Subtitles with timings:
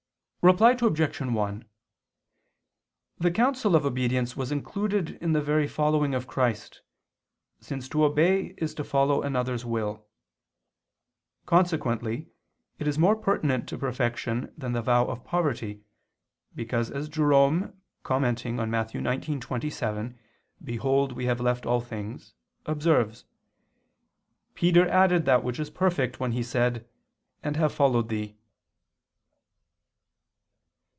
[0.43, 1.21] Reply Obj.
[1.21, 1.65] 1:
[3.19, 6.81] The counsel of obedience was included in the very following of Christ,
[7.59, 10.07] since to obey is to follow another's will.
[11.45, 12.31] Consequently
[12.79, 15.83] it is more pertinent to perfection than the vow of poverty,
[16.55, 18.93] because as Jerome, commenting on Matt.
[18.93, 20.17] 19:27,
[20.63, 22.33] "Behold we have left all things,"
[22.65, 23.25] observes,
[24.55, 26.89] "Peter added that which is perfect when he said:
[27.43, 28.37] And have followed Thee."